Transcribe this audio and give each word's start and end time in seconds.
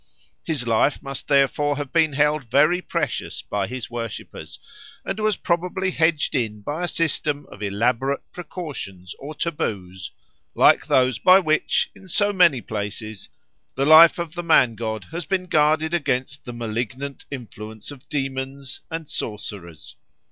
His 0.43 0.65
life 0.67 1.03
must 1.03 1.27
therefore 1.27 1.77
have 1.77 1.93
been 1.93 2.13
held 2.13 2.45
very 2.45 2.81
precious 2.81 3.43
by 3.43 3.67
his 3.67 3.91
worshippers, 3.91 4.59
and 5.05 5.19
was 5.19 5.37
probably 5.37 5.91
hedged 5.91 6.33
in 6.33 6.61
by 6.63 6.83
a 6.83 6.87
system 6.87 7.45
of 7.51 7.61
elaborate 7.61 8.23
precautions 8.31 9.13
or 9.19 9.35
taboos 9.35 10.09
like 10.55 10.87
those 10.87 11.19
by 11.19 11.37
which, 11.39 11.91
in 11.93 12.07
so 12.07 12.33
many 12.33 12.61
places, 12.61 13.29
the 13.75 13.85
life 13.85 14.17
of 14.17 14.33
the 14.33 14.41
man 14.41 14.73
god 14.73 15.05
has 15.11 15.27
been 15.27 15.45
guarded 15.45 15.93
against 15.93 16.45
the 16.45 16.53
malignant 16.53 17.25
influence 17.29 17.91
of 17.91 18.09
demons 18.09 18.81
and 18.89 19.07
sorcerers. 19.07 19.95